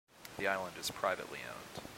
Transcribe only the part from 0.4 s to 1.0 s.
island is